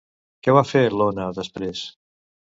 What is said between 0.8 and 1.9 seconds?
l'Ona després?